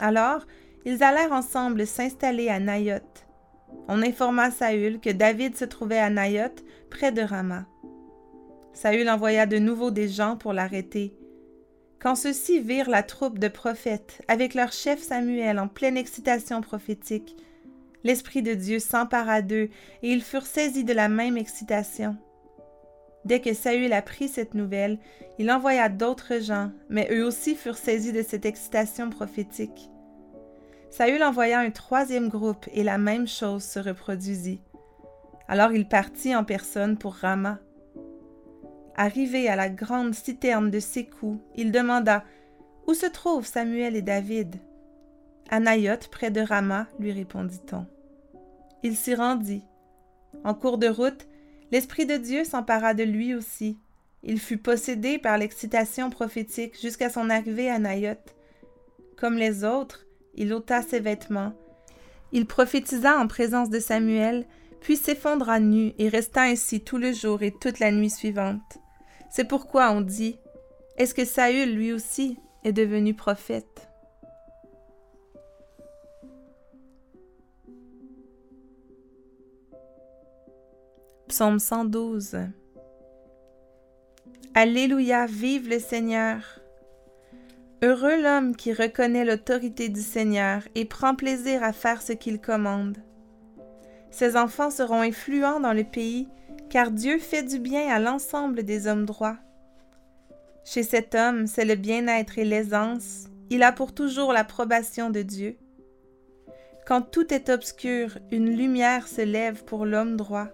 Alors, 0.00 0.44
ils 0.84 1.04
allèrent 1.04 1.32
ensemble 1.32 1.86
s'installer 1.86 2.48
à 2.48 2.58
Nayoth. 2.58 3.28
On 3.86 4.02
informa 4.02 4.50
Saül 4.50 4.98
que 4.98 5.10
David 5.10 5.56
se 5.56 5.64
trouvait 5.64 6.00
à 6.00 6.10
Nayoth, 6.10 6.64
près 6.90 7.12
de 7.12 7.22
Rama. 7.22 7.66
Saül 8.74 9.08
envoya 9.08 9.46
de 9.46 9.58
nouveau 9.58 9.90
des 9.90 10.08
gens 10.08 10.36
pour 10.36 10.52
l'arrêter. 10.52 11.14
Quand 12.00 12.16
ceux-ci 12.16 12.60
virent 12.60 12.90
la 12.90 13.02
troupe 13.02 13.38
de 13.38 13.48
prophètes 13.48 14.20
avec 14.28 14.52
leur 14.52 14.72
chef 14.72 15.00
Samuel 15.00 15.58
en 15.58 15.68
pleine 15.68 15.96
excitation 15.96 16.60
prophétique, 16.60 17.36
l'Esprit 18.02 18.42
de 18.42 18.52
Dieu 18.52 18.80
s'empara 18.80 19.40
d'eux 19.40 19.70
et 20.02 20.10
ils 20.10 20.22
furent 20.22 20.44
saisis 20.44 20.84
de 20.84 20.92
la 20.92 21.08
même 21.08 21.38
excitation. 21.38 22.16
Dès 23.24 23.40
que 23.40 23.54
Saül 23.54 23.92
apprit 23.94 24.28
cette 24.28 24.52
nouvelle, 24.52 24.98
il 25.38 25.50
envoya 25.50 25.88
d'autres 25.88 26.42
gens, 26.42 26.70
mais 26.90 27.08
eux 27.10 27.24
aussi 27.24 27.54
furent 27.54 27.78
saisis 27.78 28.12
de 28.12 28.22
cette 28.22 28.44
excitation 28.44 29.08
prophétique. 29.08 29.88
Saül 30.90 31.22
envoya 31.22 31.60
un 31.60 31.70
troisième 31.70 32.28
groupe 32.28 32.66
et 32.72 32.84
la 32.84 32.98
même 32.98 33.26
chose 33.26 33.62
se 33.64 33.78
reproduisit. 33.78 34.60
Alors 35.48 35.72
il 35.72 35.88
partit 35.88 36.36
en 36.36 36.44
personne 36.44 36.98
pour 36.98 37.14
Rama. 37.14 37.58
Arrivé 38.96 39.48
à 39.48 39.56
la 39.56 39.68
grande 39.68 40.14
citerne 40.14 40.70
de 40.70 40.78
Sécou, 40.78 41.40
il 41.56 41.72
demanda 41.72 42.24
Où 42.86 42.94
se 42.94 43.06
trouvent 43.06 43.46
Samuel 43.46 43.96
et 43.96 44.02
David? 44.02 44.56
À 45.50 45.58
Nayoth, 45.58 46.08
près 46.08 46.30
de 46.30 46.40
Rama, 46.40 46.86
lui 47.00 47.10
répondit-on. 47.10 47.86
Il 48.84 48.96
s'y 48.96 49.14
rendit. 49.14 49.64
En 50.44 50.54
cours 50.54 50.78
de 50.78 50.86
route, 50.86 51.26
l'Esprit 51.72 52.06
de 52.06 52.16
Dieu 52.16 52.44
s'empara 52.44 52.94
de 52.94 53.02
lui 53.02 53.34
aussi. 53.34 53.78
Il 54.22 54.38
fut 54.38 54.58
possédé 54.58 55.18
par 55.18 55.38
l'excitation 55.38 56.08
prophétique 56.08 56.80
jusqu'à 56.80 57.10
son 57.10 57.30
arrivée 57.30 57.70
à 57.70 57.80
Nayoth. 57.80 58.34
Comme 59.16 59.36
les 59.38 59.64
autres, 59.64 60.06
il 60.34 60.52
ôta 60.52 60.82
ses 60.82 61.00
vêtements. 61.00 61.52
Il 62.30 62.46
prophétisa 62.46 63.18
en 63.18 63.26
présence 63.26 63.70
de 63.70 63.80
Samuel, 63.80 64.46
puis 64.80 64.96
s'effondra 64.96 65.58
nu 65.58 65.92
et 65.98 66.08
resta 66.08 66.42
ainsi 66.42 66.80
tout 66.80 66.98
le 66.98 67.12
jour 67.12 67.42
et 67.42 67.52
toute 67.52 67.80
la 67.80 67.90
nuit 67.90 68.10
suivante. 68.10 68.78
C'est 69.36 69.42
pourquoi 69.42 69.90
on 69.90 70.00
dit 70.00 70.38
Est-ce 70.96 71.12
que 71.12 71.24
Saül, 71.24 71.74
lui 71.74 71.92
aussi, 71.92 72.38
est 72.62 72.72
devenu 72.72 73.14
prophète? 73.14 73.88
Psaume 81.26 81.58
112 81.58 82.36
Alléluia, 84.54 85.26
vive 85.26 85.68
le 85.68 85.80
Seigneur. 85.80 86.60
Heureux 87.82 88.22
l'homme 88.22 88.54
qui 88.54 88.72
reconnaît 88.72 89.24
l'autorité 89.24 89.88
du 89.88 90.02
Seigneur 90.02 90.62
et 90.76 90.84
prend 90.84 91.16
plaisir 91.16 91.64
à 91.64 91.72
faire 91.72 92.02
ce 92.02 92.12
qu'il 92.12 92.40
commande. 92.40 92.98
Ses 94.12 94.36
enfants 94.36 94.70
seront 94.70 95.00
influents 95.00 95.58
dans 95.58 95.72
le 95.72 95.82
pays, 95.82 96.28
car 96.70 96.90
Dieu 96.90 97.18
fait 97.18 97.42
du 97.42 97.58
bien 97.58 97.88
à 97.88 97.98
l'ensemble 97.98 98.62
des 98.62 98.86
hommes 98.86 99.04
droits. 99.04 99.38
Chez 100.64 100.82
cet 100.82 101.14
homme, 101.14 101.46
c'est 101.46 101.64
le 101.64 101.74
bien-être 101.74 102.38
et 102.38 102.44
l'aisance, 102.44 103.28
il 103.50 103.62
a 103.62 103.72
pour 103.72 103.94
toujours 103.94 104.32
l'approbation 104.32 105.10
de 105.10 105.22
Dieu. 105.22 105.56
Quand 106.86 107.02
tout 107.02 107.32
est 107.32 107.48
obscur, 107.48 108.18
une 108.30 108.56
lumière 108.56 109.08
se 109.08 109.20
lève 109.20 109.64
pour 109.64 109.86
l'homme 109.86 110.16
droit. 110.16 110.48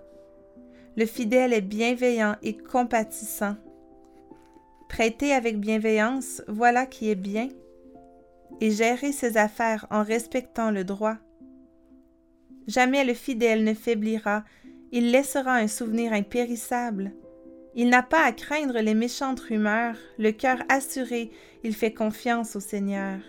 Le 0.97 1.07
fidèle 1.07 1.53
est 1.53 1.61
bienveillant 1.61 2.37
et 2.43 2.57
compatissant. 2.57 3.57
Prêter 4.89 5.33
avec 5.33 5.59
bienveillance, 5.61 6.43
voilà 6.49 6.87
qui 6.87 7.11
est 7.11 7.17
bien, 7.17 7.49
et 8.61 8.71
gérer 8.71 9.13
ses 9.13 9.37
affaires 9.37 9.87
en 9.91 10.03
respectant 10.03 10.71
le 10.71 10.85
droit. 10.85 11.17
Jamais 12.67 13.05
le 13.05 13.15
fidèle 13.15 13.65
ne 13.65 13.75
faiblira, 13.75 14.45
il 14.93 15.13
laissera 15.13 15.55
un 15.55 15.69
souvenir 15.69 16.13
impérissable. 16.13 17.13
Il 17.75 17.89
n'a 17.89 18.03
pas 18.03 18.25
à 18.25 18.33
craindre 18.33 18.81
les 18.81 18.95
méchantes 18.95 19.41
rumeurs, 19.41 19.97
le 20.19 20.33
cœur 20.33 20.59
assuré, 20.69 21.31
il 21.63 21.75
fait 21.75 21.93
confiance 21.93 22.57
au 22.57 22.61
Seigneur. 22.61 23.21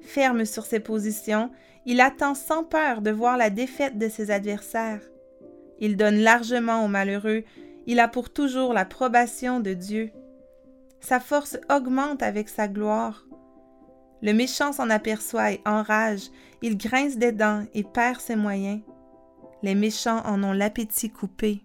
Ferme 0.00 0.44
sur 0.44 0.64
ses 0.64 0.80
positions, 0.80 1.50
il 1.84 2.00
attend 2.00 2.34
sans 2.34 2.64
peur 2.64 3.02
de 3.02 3.10
voir 3.10 3.36
la 3.36 3.50
défaite 3.50 3.98
de 3.98 4.08
ses 4.08 4.30
adversaires. 4.30 5.02
Il 5.78 5.96
donne 5.96 6.16
largement 6.16 6.84
aux 6.84 6.88
malheureux, 6.88 7.44
il 7.86 8.00
a 8.00 8.08
pour 8.08 8.30
toujours 8.30 8.72
l'approbation 8.72 9.60
de 9.60 9.74
Dieu. 9.74 10.10
Sa 11.00 11.20
force 11.20 11.58
augmente 11.70 12.22
avec 12.22 12.48
sa 12.48 12.66
gloire. 12.66 13.26
Le 14.22 14.32
méchant 14.32 14.72
s'en 14.72 14.88
aperçoit 14.88 15.52
et 15.52 15.60
enrage, 15.66 16.30
il 16.62 16.78
grince 16.78 17.18
des 17.18 17.32
dents 17.32 17.64
et 17.74 17.84
perd 17.84 18.20
ses 18.20 18.36
moyens. 18.36 18.80
Les 19.62 19.74
méchants 19.74 20.22
en 20.26 20.42
ont 20.44 20.52
l'appétit 20.52 21.10
coupé. 21.10 21.62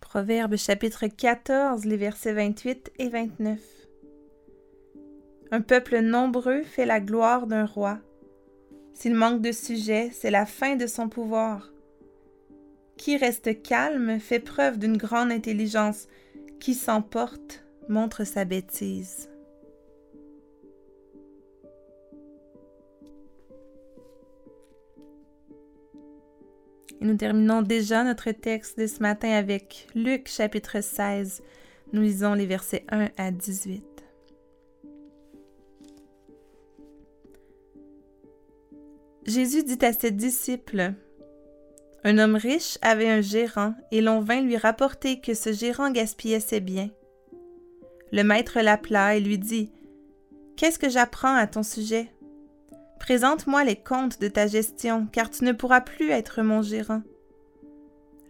Proverbe 0.00 0.56
chapitre 0.56 1.06
14, 1.06 1.84
les 1.84 1.96
versets 1.96 2.32
28 2.32 2.92
et 2.98 3.08
29. 3.08 3.60
Un 5.50 5.60
peuple 5.60 6.00
nombreux 6.00 6.62
fait 6.62 6.86
la 6.86 7.00
gloire 7.00 7.46
d'un 7.46 7.66
roi. 7.66 7.98
S'il 8.94 9.14
manque 9.14 9.42
de 9.42 9.52
sujets, 9.52 10.10
c'est 10.12 10.30
la 10.30 10.46
fin 10.46 10.76
de 10.76 10.86
son 10.86 11.08
pouvoir. 11.08 11.70
Qui 12.96 13.16
reste 13.16 13.62
calme 13.62 14.18
fait 14.18 14.40
preuve 14.40 14.78
d'une 14.78 14.96
grande 14.96 15.30
intelligence. 15.30 16.08
Qui 16.60 16.74
s'emporte 16.74 17.64
montre 17.88 18.24
sa 18.24 18.44
bêtise. 18.44 19.28
Et 27.00 27.04
nous 27.04 27.16
terminons 27.16 27.62
déjà 27.62 28.04
notre 28.04 28.30
texte 28.30 28.78
de 28.78 28.86
ce 28.86 29.00
matin 29.00 29.30
avec 29.30 29.86
Luc 29.94 30.28
chapitre 30.28 30.80
16. 30.80 31.42
Nous 31.92 32.02
lisons 32.02 32.34
les 32.34 32.46
versets 32.46 32.84
1 32.88 33.10
à 33.16 33.30
18. 33.30 33.84
Jésus 39.26 39.64
dit 39.64 39.84
à 39.84 39.92
ses 39.92 40.12
disciples, 40.12 40.94
Un 42.04 42.18
homme 42.18 42.36
riche 42.36 42.78
avait 42.82 43.08
un 43.08 43.20
gérant, 43.20 43.74
et 43.90 44.00
l'on 44.00 44.20
vint 44.20 44.40
lui 44.40 44.56
rapporter 44.56 45.20
que 45.20 45.34
ce 45.34 45.52
gérant 45.52 45.90
gaspillait 45.90 46.40
ses 46.40 46.60
biens. 46.60 46.90
Le 48.12 48.22
maître 48.22 48.60
l'appela 48.60 49.16
et 49.16 49.20
lui 49.20 49.38
dit, 49.38 49.70
Qu'est-ce 50.56 50.78
que 50.78 50.88
j'apprends 50.88 51.34
à 51.34 51.46
ton 51.46 51.62
sujet? 51.62 52.10
Présente-moi 53.00 53.64
les 53.64 53.76
comptes 53.76 54.20
de 54.20 54.28
ta 54.28 54.46
gestion, 54.46 55.06
car 55.12 55.30
tu 55.30 55.44
ne 55.44 55.52
pourras 55.52 55.80
plus 55.80 56.10
être 56.10 56.42
mon 56.42 56.62
gérant. 56.62 57.02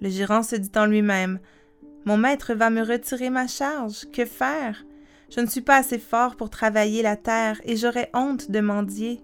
Le 0.01 0.09
gérant 0.09 0.43
se 0.43 0.57
dit 0.57 0.73
en 0.77 0.87
lui-même, 0.87 1.39
Mon 2.05 2.17
maître 2.17 2.55
va 2.55 2.71
me 2.71 2.83
retirer 2.83 3.31
ma 3.31 3.47
charge, 3.47 4.07
que 4.13 4.25
faire? 4.25 4.85
Je 5.31 5.41
ne 5.41 5.47
suis 5.47 5.61
pas 5.61 5.77
assez 5.77 5.99
fort 5.99 6.37
pour 6.37 6.51
travailler 6.51 7.03
la 7.03 7.17
terre, 7.17 7.61
et 7.65 7.77
j'aurais 7.77 8.11
honte 8.15 8.51
de 8.51 8.61
mendier. 8.61 9.21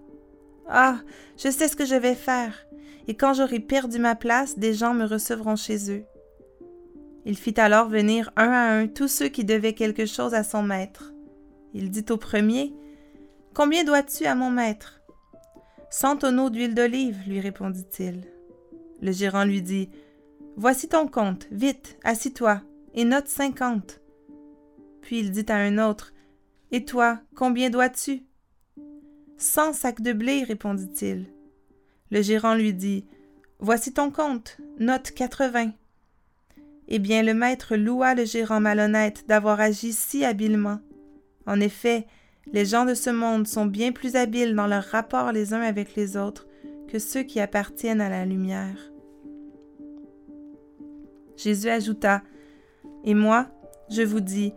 Ah, 0.67 0.99
je 1.37 1.49
sais 1.49 1.67
ce 1.67 1.75
que 1.75 1.85
je 1.85 1.95
vais 1.95 2.15
faire, 2.15 2.65
et 3.07 3.15
quand 3.15 3.33
j'aurai 3.33 3.59
perdu 3.59 3.99
ma 3.99 4.15
place, 4.15 4.57
des 4.57 4.73
gens 4.73 4.93
me 4.93 5.05
recevront 5.05 5.55
chez 5.55 5.91
eux. 5.91 6.05
Il 7.25 7.37
fit 7.37 7.59
alors 7.59 7.87
venir 7.87 8.31
un 8.35 8.49
à 8.49 8.73
un 8.73 8.87
tous 8.87 9.07
ceux 9.07 9.29
qui 9.29 9.45
devaient 9.45 9.73
quelque 9.73 10.05
chose 10.05 10.33
à 10.33 10.43
son 10.43 10.63
maître. 10.63 11.13
Il 11.73 11.89
dit 11.89 12.05
au 12.09 12.17
premier, 12.17 12.73
Combien 13.53 13.83
dois-tu 13.83 14.25
à 14.25 14.35
mon 14.35 14.49
maître 14.49 15.01
Cent 15.89 16.17
tonneaux 16.17 16.49
d'huile 16.49 16.73
d'olive, 16.73 17.19
lui 17.27 17.39
répondit-il. 17.39 18.21
Le 19.01 19.11
gérant 19.11 19.45
lui 19.45 19.61
dit, 19.61 19.89
Voici 20.55 20.87
ton 20.87 21.07
compte, 21.07 21.47
vite, 21.51 21.97
assis-toi, 22.03 22.61
et 22.93 23.05
note 23.05 23.27
cinquante. 23.27 24.01
Puis 25.01 25.19
il 25.19 25.31
dit 25.31 25.45
à 25.49 25.55
un 25.55 25.77
autre, 25.77 26.13
Et 26.71 26.83
toi, 26.85 27.19
combien 27.35 27.69
dois-tu 27.69 28.23
Cent 29.43 29.73
sacs 29.73 29.99
de 29.99 30.13
blé, 30.13 30.45
répondit-il. 30.45 31.25
Le 32.11 32.21
gérant 32.21 32.55
lui 32.55 32.73
dit 32.73 33.05
Voici 33.59 33.91
ton 33.91 34.09
compte, 34.09 34.57
note 34.79 35.11
80. 35.11 35.73
Eh 36.87 36.97
bien, 36.97 37.23
le 37.23 37.33
maître 37.33 37.75
loua 37.75 38.15
le 38.15 38.23
gérant 38.23 38.61
malhonnête 38.61 39.27
d'avoir 39.27 39.59
agi 39.59 39.91
si 39.91 40.23
habilement. 40.23 40.79
En 41.45 41.59
effet, 41.59 42.07
les 42.53 42.63
gens 42.63 42.85
de 42.85 42.93
ce 42.93 43.09
monde 43.09 43.45
sont 43.45 43.65
bien 43.65 43.91
plus 43.91 44.15
habiles 44.15 44.55
dans 44.55 44.65
leurs 44.65 44.85
rapports 44.85 45.33
les 45.33 45.53
uns 45.53 45.61
avec 45.61 45.97
les 45.97 46.15
autres 46.15 46.47
que 46.87 46.97
ceux 46.97 47.23
qui 47.23 47.41
appartiennent 47.41 47.99
à 47.99 48.07
la 48.07 48.23
lumière. 48.23 48.93
Jésus 51.35 51.69
ajouta, 51.69 52.23
Et 53.03 53.13
moi, 53.13 53.49
je 53.89 54.03
vous 54.03 54.21
dis, 54.21 54.53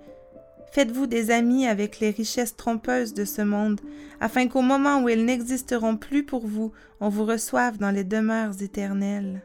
faites-vous 0.73 1.07
des 1.07 1.31
amis 1.31 1.67
avec 1.67 2.01
les 2.01 2.11
richesses 2.11 2.57
trompeuses 2.57 3.15
de 3.15 3.25
ce 3.25 3.43
monde, 3.43 3.81
afin 4.21 4.49
qu'au 4.49 4.63
moment 4.63 5.03
où 5.03 5.09
elles 5.09 5.25
n'existeront 5.25 5.97
plus 5.97 6.25
pour 6.25 6.47
vous, 6.47 6.73
on 7.01 7.09
vous 7.09 7.25
reçoive 7.25 7.79
dans 7.79 7.91
les 7.91 8.05
demeures 8.05 8.63
éternelles. 8.63 9.43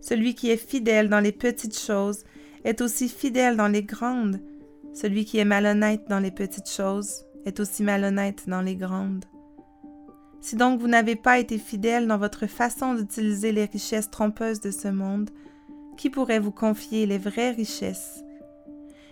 Celui 0.00 0.34
qui 0.34 0.50
est 0.50 0.56
fidèle 0.56 1.08
dans 1.08 1.20
les 1.20 1.32
petites 1.32 1.78
choses 1.78 2.24
est 2.64 2.80
aussi 2.80 3.08
fidèle 3.08 3.56
dans 3.56 3.68
les 3.68 3.82
grandes. 3.82 4.40
Celui 4.94 5.24
qui 5.24 5.38
est 5.38 5.44
malhonnête 5.44 6.08
dans 6.08 6.20
les 6.20 6.30
petites 6.30 6.70
choses 6.70 7.24
est 7.44 7.60
aussi 7.60 7.82
malhonnête 7.82 8.48
dans 8.48 8.62
les 8.62 8.76
grandes. 8.76 9.24
Si 10.40 10.54
donc 10.54 10.80
vous 10.80 10.88
n'avez 10.88 11.16
pas 11.16 11.38
été 11.38 11.58
fidèle 11.58 12.06
dans 12.06 12.18
votre 12.18 12.46
façon 12.46 12.94
d'utiliser 12.94 13.50
les 13.50 13.64
richesses 13.64 14.10
trompeuses 14.10 14.60
de 14.60 14.70
ce 14.70 14.88
monde, 14.88 15.30
qui 15.96 16.10
pourrait 16.10 16.38
vous 16.38 16.52
confier 16.52 17.06
les 17.06 17.18
vraies 17.18 17.50
richesses 17.50 18.22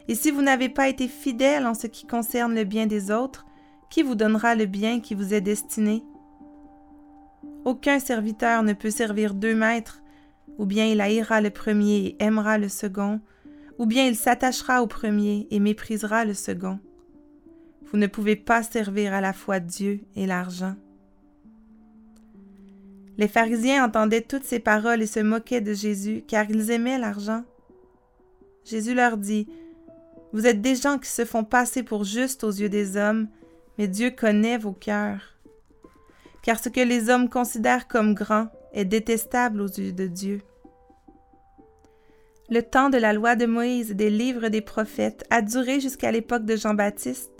Et 0.09 0.15
si 0.15 0.31
vous 0.31 0.43
n'avez 0.43 0.69
pas 0.69 0.89
été 0.89 1.09
fidèle 1.09 1.67
en 1.67 1.75
ce 1.75 1.87
qui 1.87 2.07
concerne 2.07 2.55
le 2.55 2.65
bien 2.65 2.87
des 2.87 3.11
autres, 3.11 3.47
qui 3.91 4.03
vous 4.03 4.15
donnera 4.15 4.55
le 4.55 4.67
bien 4.67 5.01
qui 5.01 5.15
vous 5.15 5.33
est 5.33 5.41
destiné? 5.41 6.03
Aucun 7.65 7.99
serviteur 7.99 8.63
ne 8.63 8.75
peut 8.75 8.91
servir 8.91 9.35
deux 9.35 9.55
maîtres, 9.55 10.03
ou 10.59 10.67
bien 10.67 10.87
il 10.87 11.01
haïra 11.01 11.41
le 11.41 11.51
premier 11.51 11.97
et 11.97 12.23
aimera 12.23 12.59
le 12.59 12.69
second, 12.69 13.21
ou 13.79 13.87
bien 13.87 14.07
il 14.07 14.17
s'attachera 14.17 14.83
au 14.83 14.87
premier 14.87 15.49
et 15.51 15.61
méprisera 15.61 16.25
le 16.25 16.35
second. 16.35 16.79
Vous 17.87 17.97
ne 17.97 18.07
pouvez 18.07 18.37
pas 18.37 18.63
servir 18.63 19.15
à 19.15 19.21
la 19.21 19.33
fois 19.33 19.61
Dieu 19.61 20.01
et 20.17 20.27
l'argent. 20.27 20.75
Les 23.17 23.29
pharisiens 23.29 23.85
entendaient 23.85 24.21
toutes 24.21 24.45
ces 24.45 24.59
paroles 24.59 25.01
et 25.01 25.07
se 25.07 25.21
moquaient 25.21 25.61
de 25.61 25.73
Jésus, 25.73 26.25
car 26.27 26.51
ils 26.51 26.71
aimaient 26.71 26.99
l'argent. 26.99 27.45
Jésus 28.65 28.95
leur 28.95 29.17
dit, 29.17 29.47
Vous 30.35 30.49
êtes 30.49 30.61
des 30.61 30.75
gens 30.75 30.99
qui 30.99 31.09
se 31.09 31.25
font 31.25 31.45
passer 31.45 31.85
pour 31.85 32.03
justes 32.03 32.43
aux 32.43 32.51
yeux 32.51 32.69
des 32.69 32.97
hommes, 32.97 33.29
mais 33.79 33.87
Dieu 33.87 34.11
connaît 34.11 34.59
vos 34.59 34.73
cœurs. 34.73 35.39
Car 36.43 36.59
ce 36.59 36.69
que 36.69 36.81
les 36.81 37.09
hommes 37.09 37.29
considèrent 37.29 37.87
comme 37.87 38.15
grand 38.15 38.49
est 38.73 38.85
détestable 38.85 39.61
aux 39.61 39.69
yeux 39.69 39.93
de 39.93 40.09
Dieu. 40.09 40.41
Le 42.51 42.63
temps 42.63 42.91
de 42.91 42.99
la 42.99 43.13
loi 43.13 43.37
de 43.37 43.47
Moïse 43.47 43.93
et 43.93 43.95
des 43.95 44.11
livres 44.11 44.49
des 44.49 44.61
prophètes 44.61 45.25
a 45.31 45.41
duré 45.41 45.79
jusqu'à 45.79 46.11
l'époque 46.11 46.45
de 46.45 46.57
Jean-Baptiste. 46.57 47.31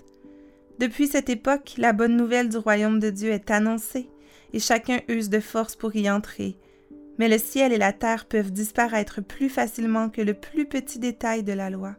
Depuis 0.79 1.07
cette 1.07 1.29
époque, 1.29 1.73
la 1.77 1.91
bonne 1.91 2.15
nouvelle 2.15 2.47
du 2.47 2.57
royaume 2.57 3.01
de 3.01 3.09
Dieu 3.09 3.31
est 3.31 3.51
annoncée 3.51 4.09
et 4.53 4.59
chacun 4.59 5.01
use 5.09 5.29
de 5.29 5.41
force 5.41 5.75
pour 5.75 5.93
y 5.97 6.09
entrer. 6.09 6.55
Mais 7.19 7.27
le 7.27 7.39
ciel 7.39 7.73
et 7.73 7.77
la 7.77 7.91
terre 7.91 8.23
peuvent 8.23 8.53
disparaître 8.53 9.21
plus 9.21 9.49
facilement 9.49 10.09
que 10.09 10.21
le 10.21 10.33
plus 10.33 10.65
petit 10.65 10.97
détail 10.97 11.43
de 11.43 11.51
la 11.51 11.69
loi. 11.69 11.97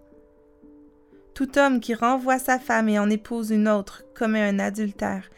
Tout 1.37 1.59
homme 1.59 1.81
qui 1.81 1.93
renvoie 1.93 2.39
sa 2.39 2.59
femme 2.59 2.89
et 2.89 2.99
en 2.99 3.11
épouse 3.11 3.51
une 3.51 3.69
autre 3.69 4.05
commet 4.15 4.41
un 4.41 4.59
adultère, 4.59 5.29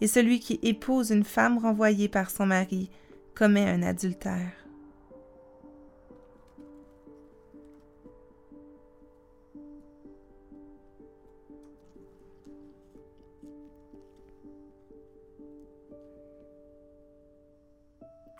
et 0.00 0.06
celui 0.06 0.38
qui 0.38 0.60
épouse 0.62 1.10
une 1.10 1.24
femme 1.24 1.58
renvoyée 1.58 2.08
par 2.08 2.30
son 2.30 2.46
mari 2.46 2.92
commet 3.34 3.68
un 3.68 3.82
adultère. 3.82 4.52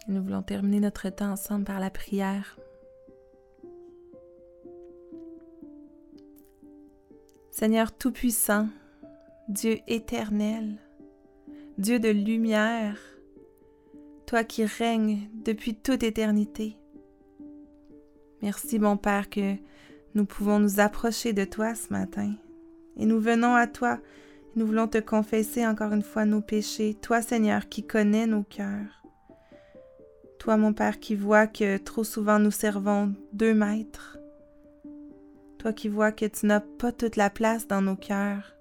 Nous 0.07 0.23
voulons 0.23 0.43
terminer 0.43 0.79
notre 0.79 1.09
temps 1.09 1.33
ensemble 1.33 1.65
par 1.65 1.81
la 1.81 1.91
prière. 1.91 2.57
Seigneur 7.59 7.91
Tout-Puissant, 7.91 8.69
Dieu 9.49 9.79
éternel, 9.89 10.77
Dieu 11.77 11.99
de 11.99 12.09
lumière, 12.09 12.97
toi 14.27 14.45
qui 14.45 14.65
règnes 14.65 15.29
depuis 15.45 15.75
toute 15.75 16.05
éternité. 16.05 16.77
Merci 18.43 18.79
mon 18.79 18.97
Père 18.97 19.29
que 19.29 19.57
nous 20.15 20.25
pouvons 20.25 20.61
nous 20.61 20.79
approcher 20.79 21.33
de 21.33 21.43
toi 21.43 21.75
ce 21.75 21.93
matin. 21.93 22.33
Et 22.97 23.07
nous 23.07 23.19
venons 23.19 23.57
à 23.57 23.67
toi, 23.67 23.99
nous 24.55 24.65
voulons 24.65 24.87
te 24.87 24.99
confesser 24.99 25.67
encore 25.67 25.93
une 25.93 26.05
fois 26.05 26.27
nos 26.27 26.41
péchés, 26.41 26.95
toi 26.95 27.23
Seigneur 27.23 27.69
qui 27.69 27.85
connais 27.85 28.29
nos 28.29 28.45
cœurs. 28.45 29.03
Toi, 30.39 30.57
mon 30.59 30.73
Père, 30.73 31.01
qui 31.01 31.17
vois 31.17 31.49
que 31.49 31.77
trop 31.77 32.05
souvent 32.05 32.39
nous 32.39 32.53
servons 32.53 33.13
deux 33.33 33.53
maîtres. 33.53 34.18
Toi 35.59 35.73
qui 35.73 35.89
vois 35.89 36.13
que 36.13 36.25
tu 36.25 36.47
n'as 36.47 36.61
pas 36.61 36.93
toute 36.93 37.17
la 37.17 37.31
place 37.31 37.67
dans 37.67 37.83
nos 37.83 37.97
cœurs, 37.97 38.55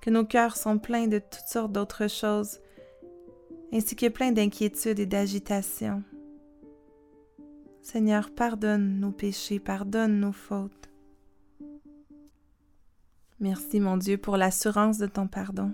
que 0.00 0.10
nos 0.10 0.24
cœurs 0.24 0.56
sont 0.56 0.78
pleins 0.78 1.06
de 1.06 1.18
toutes 1.18 1.48
sortes 1.48 1.72
d'autres 1.72 2.08
choses, 2.08 2.60
ainsi 3.72 3.96
que 3.96 4.08
pleins 4.08 4.32
d'inquiétudes 4.32 4.98
et 4.98 5.06
d'agitation. 5.06 6.02
Seigneur, 7.80 8.30
pardonne 8.30 9.00
nos 9.00 9.12
péchés, 9.12 9.58
pardonne 9.58 10.20
nos 10.20 10.32
fautes. 10.32 10.90
Merci, 13.40 13.80
mon 13.80 13.96
Dieu, 13.96 14.18
pour 14.18 14.36
l'assurance 14.36 14.98
de 14.98 15.06
ton 15.06 15.26
pardon. 15.26 15.72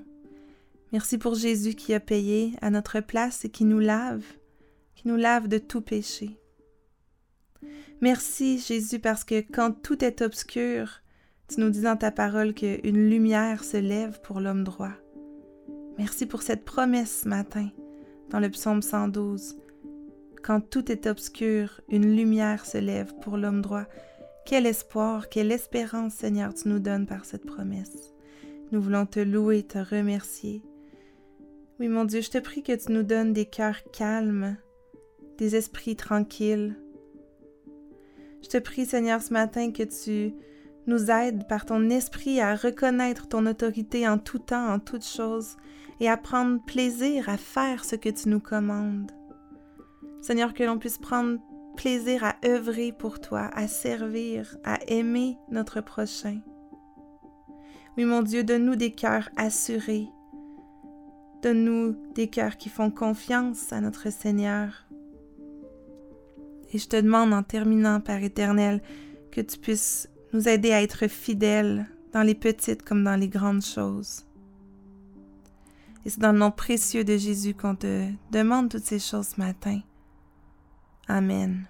Merci 0.92 1.18
pour 1.18 1.34
Jésus 1.34 1.74
qui 1.74 1.92
a 1.92 2.00
payé 2.00 2.54
à 2.62 2.70
notre 2.70 3.00
place 3.00 3.44
et 3.44 3.50
qui 3.50 3.64
nous 3.64 3.80
lave 3.80 4.24
qui 4.98 5.06
nous 5.06 5.16
lave 5.16 5.46
de 5.46 5.58
tout 5.58 5.80
péché. 5.80 6.40
Merci 8.00 8.58
Jésus 8.58 9.00
parce 9.00 9.24
que 9.24 9.40
quand 9.40 9.72
tout 9.82 10.04
est 10.04 10.22
obscur, 10.22 11.02
tu 11.48 11.58
nous 11.61 11.70
dis 11.70 11.80
dans 11.80 11.96
ta 11.96 12.12
parole 12.12 12.54
qu'une 12.54 13.08
lumière 13.11 13.64
se 13.64 13.76
lève 13.76 14.20
pour 14.20 14.38
l'homme 14.38 14.62
droit. 14.62 14.92
Merci 15.98 16.26
pour 16.26 16.42
cette 16.42 16.64
promesse 16.64 17.22
ce 17.22 17.28
matin 17.28 17.70
dans 18.30 18.38
le 18.38 18.50
psaume 18.50 18.82
112. 18.82 19.56
Quand 20.44 20.61
tout 20.61 20.92
est 20.92 21.08
obscur, 21.08 21.80
une 21.88 22.14
lumière 22.14 22.66
se 22.66 22.78
lève 22.78 23.12
pour 23.20 23.37
l'homme 23.37 23.62
droit. 23.62 23.87
Quel 24.46 24.66
espoir, 24.66 25.28
quelle 25.28 25.50
espérance, 25.50 26.14
Seigneur, 26.14 26.54
tu 26.54 26.68
nous 26.68 26.78
donnes 26.78 27.06
par 27.06 27.24
cette 27.24 27.46
promesse. 27.46 28.14
Nous 28.70 28.80
voulons 28.80 29.06
te 29.06 29.18
louer, 29.18 29.64
te 29.64 29.78
remercier. 29.78 30.62
Oui, 31.80 31.88
mon 31.88 32.04
Dieu, 32.04 32.20
je 32.20 32.30
te 32.30 32.38
prie 32.38 32.62
que 32.62 32.76
tu 32.76 32.92
nous 32.92 33.02
donnes 33.02 33.32
des 33.32 33.46
cœurs 33.46 33.82
calmes, 33.92 34.56
des 35.37 35.56
esprits 35.56 35.96
tranquilles. 35.96 36.76
Je 38.42 38.48
te 38.48 38.59
prie, 38.59 38.87
Seigneur, 38.87 39.20
ce 39.20 39.33
matin 39.33 39.72
que 39.72 39.83
tu 39.83 40.35
nous 40.87 41.11
aides 41.11 41.46
par 41.48 41.66
ton 41.66 41.90
esprit 41.90 42.40
à 42.40 42.55
reconnaître 42.55 43.29
ton 43.29 43.46
autorité 43.46 44.09
en 44.09 44.18
tout 44.18 44.38
temps, 44.38 44.72
en 44.72 44.79
toutes 44.79 45.05
choses, 45.05 45.57
et 46.01 46.09
à 46.09 46.16
prendre 46.16 46.64
plaisir 46.64 47.29
à 47.29 47.37
faire 47.37 47.85
ce 47.85 47.96
que 47.96 48.09
tu 48.09 48.29
nous 48.29 48.40
commandes. 48.40 49.12
Seigneur, 50.22 50.55
que 50.55 50.64
l'on 50.64 50.79
puisse 50.79 50.98
prendre 50.98 51.38
plaisir 51.77 52.24
à 52.24 52.37
œuvrer 52.44 52.92
pour 52.92 53.20
toi, 53.20 53.51
à 53.55 53.68
servir, 53.68 54.57
à 54.64 54.79
aimer 54.88 55.37
notre 55.51 55.81
prochain. 55.81 56.40
Oui, 57.96 58.05
mon 58.05 58.22
Dieu, 58.22 58.44
donne-nous 58.44 58.77
des 58.77 58.92
cœurs 58.92 59.29
assurés. 59.37 60.09
Donne-nous 61.42 61.96
des 62.14 62.29
cœurs 62.29 62.57
qui 62.57 62.68
font 62.68 62.90
confiance 62.90 63.72
à 63.72 63.81
notre 63.81 64.11
Seigneur. 64.11 64.88
Et 66.72 66.78
je 66.78 66.88
te 66.88 66.96
demande 66.96 67.33
en 67.33 67.42
terminant, 67.42 68.00
Père 68.00 68.22
éternel, 68.22 68.83
que 69.31 69.40
tu 69.40 69.59
puisses 69.59 70.09
nous 70.33 70.48
aider 70.48 70.72
à 70.72 70.83
être 70.83 71.09
fidèles 71.09 71.87
dans 72.12 72.22
les 72.22 72.35
petites 72.35 72.83
comme 72.83 73.04
dans 73.04 73.16
les 73.16 73.28
grandes 73.28 73.64
choses. 73.64 74.24
Et 76.04 76.11
c'est 76.11 76.20
dans 76.20 76.33
le 76.33 76.38
nom 76.38 76.50
précieux 76.50 77.04
de 77.04 77.16
Jésus 77.16 77.54
qu'on 77.54 77.74
te 77.74 78.11
demande 78.31 78.70
toutes 78.70 78.85
ces 78.85 78.98
choses 78.98 79.28
ce 79.28 79.40
matin. 79.40 79.81
Amen. 81.07 81.66